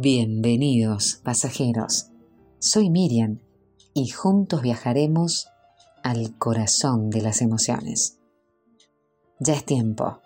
Bienvenidos, 0.00 1.20
pasajeros. 1.24 2.12
Soy 2.60 2.88
Miriam 2.88 3.40
y 3.94 4.10
juntos 4.10 4.62
viajaremos 4.62 5.48
al 6.04 6.38
corazón 6.38 7.10
de 7.10 7.20
las 7.20 7.42
emociones. 7.42 8.20
Ya 9.40 9.54
es 9.54 9.64
tiempo 9.64 10.20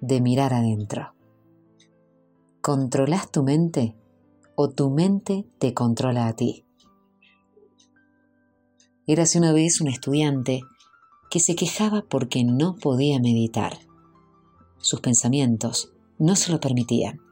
de 0.00 0.20
mirar 0.20 0.52
adentro. 0.52 1.14
¿Controlas 2.60 3.30
tu 3.30 3.44
mente 3.44 3.94
o 4.56 4.70
tu 4.70 4.90
mente 4.90 5.46
te 5.60 5.74
controla 5.74 6.26
a 6.26 6.34
ti? 6.34 6.64
Érase 9.06 9.38
una 9.38 9.52
vez 9.52 9.80
un 9.80 9.86
estudiante 9.86 10.62
que 11.30 11.38
se 11.38 11.54
quejaba 11.54 12.04
porque 12.10 12.42
no 12.42 12.74
podía 12.74 13.20
meditar. 13.20 13.78
Sus 14.78 15.00
pensamientos 15.00 15.92
no 16.18 16.34
se 16.34 16.50
lo 16.50 16.58
permitían. 16.58 17.27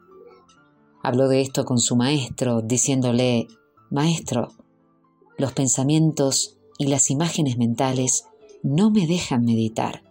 Habló 1.07 1.29
de 1.29 1.39
esto 1.39 1.63
con 1.63 1.79
su 1.79 1.95
maestro, 1.95 2.61
diciéndole, 2.61 3.47
Maestro, 3.89 4.49
los 5.37 5.53
pensamientos 5.53 6.57
y 6.77 6.87
las 6.87 7.09
imágenes 7.09 7.57
mentales 7.57 8.25
no 8.61 8.91
me 8.91 9.07
dejan 9.07 9.45
meditar. 9.45 10.03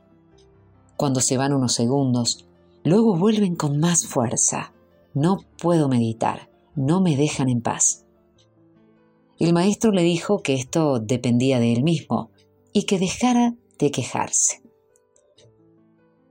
Cuando 0.97 1.21
se 1.21 1.37
van 1.37 1.53
unos 1.53 1.75
segundos, 1.75 2.47
luego 2.83 3.15
vuelven 3.15 3.57
con 3.57 3.79
más 3.79 4.07
fuerza. 4.07 4.73
No 5.13 5.41
puedo 5.61 5.91
meditar, 5.91 6.49
no 6.75 7.03
me 7.03 7.15
dejan 7.15 7.51
en 7.51 7.61
paz. 7.61 8.07
El 9.39 9.53
maestro 9.53 9.93
le 9.93 10.03
dijo 10.03 10.41
que 10.41 10.55
esto 10.55 10.99
dependía 10.99 11.61
de 11.61 11.75
él 11.75 11.83
mismo 11.83 12.31
y 12.73 12.85
que 12.85 12.99
dejara 12.99 13.55
de 13.79 13.91
quejarse. 13.91 14.63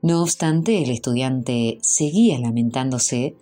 No 0.01 0.23
obstante, 0.23 0.81
el 0.81 0.89
estudiante 0.89 1.77
seguía 1.81 2.39
lamentándose 2.39 3.35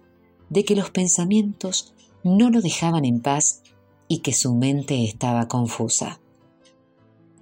de 0.49 0.65
que 0.65 0.75
los 0.75 0.89
pensamientos 0.91 1.93
no 2.23 2.49
lo 2.49 2.61
dejaban 2.61 3.05
en 3.05 3.21
paz 3.21 3.63
y 4.07 4.19
que 4.19 4.33
su 4.33 4.55
mente 4.55 5.03
estaba 5.03 5.47
confusa. 5.47 6.19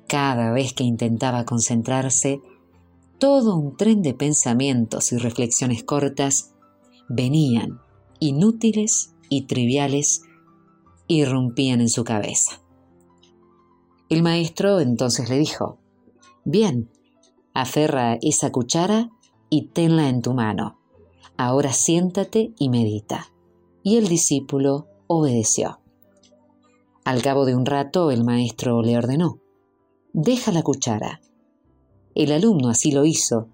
Cada 0.08 0.52
vez 0.52 0.74
que 0.74 0.84
intentaba 0.84 1.46
concentrarse, 1.46 2.42
todo 3.18 3.56
un 3.56 3.78
tren 3.78 4.02
de 4.02 4.14
pensamientos 4.14 5.12
y 5.12 5.18
reflexiones 5.18 5.84
cortas 5.84 6.54
venían, 7.08 7.80
inútiles 8.20 9.14
y 9.30 9.44
triviales, 9.44 10.24
irrumpían 11.08 11.82
en 11.82 11.90
su 11.90 12.04
cabeza. 12.04 12.62
El 14.10 14.24
maestro 14.24 14.80
entonces 14.80 15.30
le 15.30 15.38
dijo, 15.38 15.78
Bien, 16.44 16.90
Aferra 17.54 18.18
esa 18.22 18.50
cuchara 18.52 19.10
y 19.50 19.68
tenla 19.68 20.08
en 20.08 20.22
tu 20.22 20.34
mano. 20.34 20.80
Ahora 21.38 21.74
siéntate 21.74 22.54
y 22.58 22.70
medita. 22.70 23.32
Y 23.84 23.98
el 23.98 24.08
discípulo 24.08 24.88
obedeció. 25.08 25.80
Al 27.04 27.22
cabo 27.22 27.46
de 27.46 27.56
un 27.56 27.66
rato 27.66 28.12
el 28.12 28.24
maestro 28.24 28.82
le 28.82 28.98
ordenó, 28.98 29.40
deja 30.14 30.52
la 30.52 30.62
cuchara. 30.62 31.22
El 32.14 32.32
alumno 32.32 32.70
así 32.70 32.92
lo 32.92 33.06
hizo, 33.06 33.48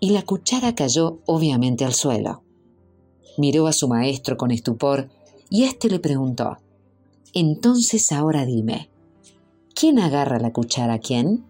y 0.00 0.10
la 0.10 0.22
cuchara 0.22 0.74
cayó 0.74 1.20
obviamente 1.26 1.84
al 1.84 1.92
suelo. 1.92 2.42
Miró 3.36 3.66
a 3.66 3.72
su 3.72 3.88
maestro 3.88 4.36
con 4.36 4.50
estupor, 4.50 5.10
y 5.50 5.64
éste 5.64 5.90
le 5.90 5.98
preguntó, 5.98 6.56
entonces 7.34 8.10
ahora 8.12 8.46
dime, 8.46 8.90
¿quién 9.74 9.98
agarra 9.98 10.38
la 10.38 10.52
cuchara 10.52 10.94
a 10.94 10.98
quién? 10.98 11.44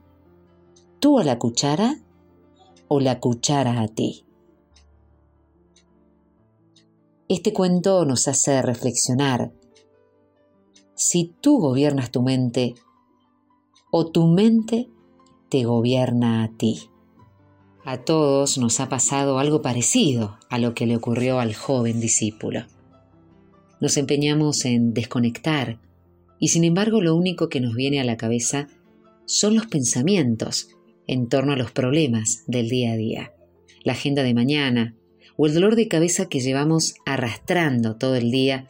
tú 1.05 1.18
a 1.18 1.22
la 1.22 1.38
cuchara 1.38 1.98
o 2.88 2.98
la 2.98 3.20
cuchara 3.20 3.82
a 3.82 3.88
ti. 3.88 4.24
Este 7.27 7.55
cuento 7.55 8.05
nos 8.05 8.29
hace 8.29 8.61
reflexionar 8.61 9.51
si 10.95 11.33
tú 11.40 11.58
gobiernas 11.58 12.11
tu 12.11 12.20
mente 12.20 12.74
o 13.90 14.11
tu 14.11 14.27
mente 14.27 14.90
te 15.48 15.64
gobierna 15.64 16.45
a 16.45 16.55
ti. 16.55 16.90
A 17.83 18.05
todos 18.05 18.58
nos 18.58 18.79
ha 18.79 18.90
pasado 18.90 19.39
algo 19.39 19.63
parecido 19.63 20.36
a 20.51 20.58
lo 20.58 20.74
que 20.74 20.84
le 20.84 20.96
ocurrió 20.96 21.40
al 21.40 21.55
joven 21.55 21.98
discípulo. 21.98 22.67
Nos 23.80 23.96
empeñamos 23.96 24.67
en 24.67 24.92
desconectar 24.92 25.80
y 26.39 26.48
sin 26.48 26.63
embargo 26.63 27.01
lo 27.01 27.17
único 27.17 27.48
que 27.48 27.61
nos 27.61 27.74
viene 27.74 28.01
a 28.01 28.05
la 28.05 28.18
cabeza 28.18 28.68
son 29.24 29.55
los 29.55 29.67
pensamientos 29.67 30.68
en 31.07 31.30
torno 31.30 31.55
a 31.55 31.57
los 31.57 31.73
problemas 31.73 32.45
del 32.46 32.68
día 32.68 32.92
a 32.92 32.96
día, 32.96 33.33
la 33.83 33.95
agenda 33.95 34.23
de 34.23 34.34
mañana 34.34 34.95
o 35.36 35.46
el 35.46 35.55
dolor 35.55 35.77
de 35.77 35.89
cabeza 35.89 36.28
que 36.28 36.40
llevamos 36.40 36.95
arrastrando 37.06 37.96
todo 37.96 38.14
el 38.17 38.30
día 38.30 38.68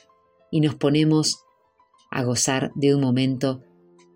y 0.51 0.61
nos 0.61 0.75
ponemos 0.75 1.45
a 2.11 2.23
gozar 2.23 2.73
de 2.75 2.95
un 2.95 3.01
momento 3.01 3.63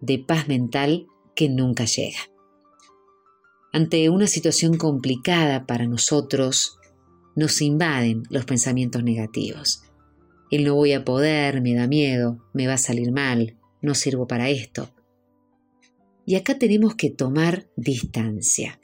de 0.00 0.18
paz 0.18 0.48
mental 0.48 1.06
que 1.34 1.48
nunca 1.48 1.84
llega. 1.84 2.18
Ante 3.72 4.08
una 4.08 4.26
situación 4.26 4.76
complicada 4.76 5.66
para 5.66 5.86
nosotros, 5.86 6.78
nos 7.36 7.60
invaden 7.60 8.22
los 8.30 8.44
pensamientos 8.44 9.04
negativos. 9.04 9.82
El 10.50 10.64
no 10.64 10.74
voy 10.74 10.92
a 10.92 11.04
poder, 11.04 11.60
me 11.60 11.74
da 11.74 11.86
miedo, 11.86 12.38
me 12.54 12.66
va 12.66 12.74
a 12.74 12.78
salir 12.78 13.12
mal, 13.12 13.58
no 13.82 13.94
sirvo 13.94 14.26
para 14.26 14.48
esto. 14.48 14.90
Y 16.24 16.36
acá 16.36 16.58
tenemos 16.58 16.94
que 16.94 17.10
tomar 17.10 17.68
distancia. 17.76 18.80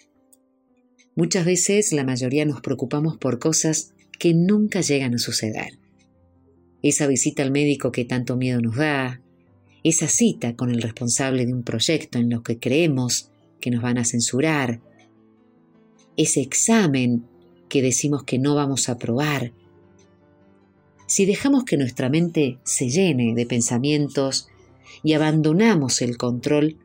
Muchas 1.16 1.44
veces 1.44 1.92
la 1.92 2.04
mayoría 2.04 2.44
nos 2.44 2.60
preocupamos 2.60 3.16
por 3.16 3.38
cosas 3.38 3.92
que 4.18 4.34
nunca 4.34 4.80
llegan 4.80 5.14
a 5.14 5.18
suceder. 5.18 5.78
Esa 6.82 7.06
visita 7.06 7.42
al 7.42 7.50
médico 7.50 7.92
que 7.92 8.04
tanto 8.04 8.36
miedo 8.36 8.60
nos 8.60 8.76
da, 8.76 9.20
esa 9.84 10.08
cita 10.08 10.56
con 10.56 10.70
el 10.70 10.82
responsable 10.82 11.46
de 11.46 11.52
un 11.52 11.62
proyecto 11.62 12.18
en 12.18 12.30
lo 12.30 12.42
que 12.42 12.58
creemos 12.58 13.30
que 13.60 13.70
nos 13.70 13.82
van 13.82 13.98
a 13.98 14.04
censurar, 14.04 14.80
ese 16.16 16.40
examen 16.40 17.24
que 17.68 17.82
decimos 17.82 18.24
que 18.24 18.38
no 18.38 18.54
vamos 18.54 18.88
a 18.88 18.92
aprobar. 18.92 19.52
Si 21.06 21.26
dejamos 21.26 21.64
que 21.64 21.76
nuestra 21.76 22.08
mente 22.08 22.58
se 22.64 22.88
llene 22.88 23.34
de 23.34 23.46
pensamientos 23.46 24.48
y 25.02 25.12
abandonamos 25.12 26.02
el 26.02 26.16
control, 26.16 26.78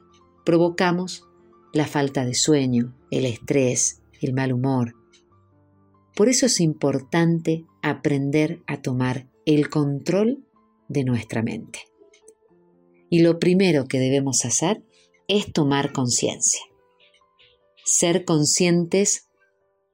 provocamos 0.46 1.26
la 1.74 1.88
falta 1.88 2.26
de 2.26 2.34
sueño, 2.34 2.94
el 3.12 3.26
estrés, 3.26 3.99
el 4.22 4.34
mal 4.34 4.54
humor. 4.54 4.96
Por 6.16 6.30
eso 6.30 6.46
es 6.46 6.60
importante 6.60 7.66
aprender 7.82 8.62
a 8.68 8.82
tomar 8.82 9.28
el 9.46 9.70
control 9.70 10.46
de 10.88 11.04
nuestra 11.04 11.42
mente. 11.42 11.80
Y 13.10 13.22
lo 13.22 13.40
primero 13.40 13.86
que 13.86 14.00
debemos 14.00 14.46
hacer 14.46 14.84
es 15.28 15.52
tomar 15.52 15.94
conciencia. 15.94 16.62
Ser 17.86 18.26
conscientes 18.26 19.28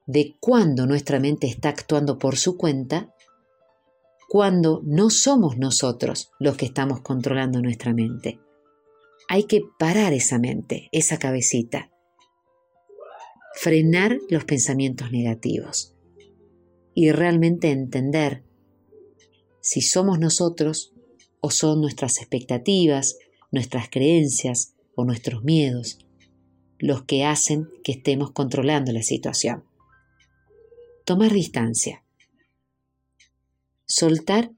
de 0.06 0.36
cuándo 0.40 0.86
nuestra 0.86 1.20
mente 1.20 1.48
está 1.48 1.70
actuando 1.70 2.18
por 2.18 2.38
su 2.38 2.58
cuenta, 2.58 3.14
cuando 4.28 4.82
no 4.84 5.10
somos 5.10 5.58
nosotros 5.58 6.32
los 6.40 6.58
que 6.58 6.66
estamos 6.66 7.02
controlando 7.02 7.62
nuestra 7.62 7.94
mente 7.94 8.40
hay 9.28 9.44
que 9.44 9.62
parar 9.78 10.14
esa 10.14 10.40
mente, 10.40 10.90
esa 10.92 11.18
cabecita, 11.18 11.92
frenar 13.56 14.20
los 14.30 14.44
pensamientos 14.44 15.12
negativos 15.12 15.94
y 16.94 17.12
realmente 17.12 17.72
entender 17.72 18.44
si 19.62 19.82
somos 19.82 20.20
nosotros 20.20 20.94
o 21.40 21.50
son 21.50 21.82
nuestras 21.82 22.18
expectativas, 22.18 23.18
nuestras 23.52 23.90
creencias 23.90 24.76
o 24.96 25.06
nuestros 25.06 25.44
miedos 25.44 26.00
los 26.78 27.04
que 27.04 27.24
hacen 27.24 27.70
que 27.84 27.94
estemos 27.94 28.32
controlando 28.32 28.92
la 28.92 29.02
situación. 29.02 29.64
Tomar 31.06 31.32
distancia. 31.32 32.04
Soltar 33.86 34.52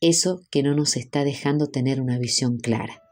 eso 0.00 0.42
que 0.50 0.62
no 0.62 0.74
nos 0.74 0.96
está 0.96 1.24
dejando 1.24 1.68
tener 1.68 2.00
una 2.00 2.18
visión 2.18 2.58
clara 2.58 3.02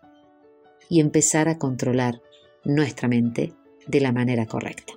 y 0.88 1.00
empezar 1.00 1.48
a 1.48 1.58
controlar 1.58 2.20
nuestra 2.64 3.08
mente 3.08 3.54
de 3.86 4.00
la 4.00 4.12
manera 4.12 4.46
correcta. 4.46 4.92